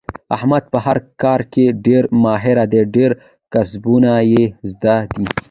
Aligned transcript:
احمد 0.35 0.63
په 0.71 0.77
هر 0.85 0.97
کار 1.21 1.41
کې 1.53 1.65
ډېر 1.85 2.03
ماهر 2.23 2.57
دی. 2.71 2.81
ډېر 2.95 3.11
کسبونه 3.53 4.11
یې 4.31 4.43
زده 4.71 4.95
دي. 5.13 5.25